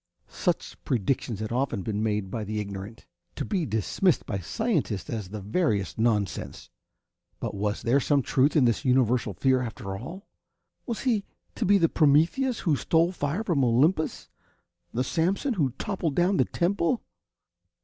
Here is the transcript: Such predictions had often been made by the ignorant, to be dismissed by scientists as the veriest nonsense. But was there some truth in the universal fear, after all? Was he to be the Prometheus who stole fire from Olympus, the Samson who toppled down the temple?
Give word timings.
Such 0.29 0.83
predictions 0.83 1.41
had 1.41 1.51
often 1.51 1.83
been 1.83 2.01
made 2.01 2.31
by 2.31 2.43
the 2.43 2.59
ignorant, 2.59 3.05
to 3.35 3.45
be 3.45 3.67
dismissed 3.67 4.25
by 4.25 4.39
scientists 4.39 5.11
as 5.11 5.29
the 5.29 5.41
veriest 5.41 5.99
nonsense. 5.99 6.71
But 7.39 7.53
was 7.53 7.83
there 7.83 7.99
some 7.99 8.23
truth 8.23 8.55
in 8.55 8.65
the 8.65 8.81
universal 8.83 9.35
fear, 9.35 9.61
after 9.61 9.95
all? 9.95 10.27
Was 10.87 11.01
he 11.01 11.23
to 11.53 11.65
be 11.65 11.77
the 11.77 11.87
Prometheus 11.87 12.61
who 12.61 12.75
stole 12.75 13.11
fire 13.11 13.43
from 13.43 13.63
Olympus, 13.63 14.27
the 14.91 15.03
Samson 15.03 15.53
who 15.53 15.69
toppled 15.77 16.15
down 16.15 16.37
the 16.37 16.45
temple? 16.45 17.03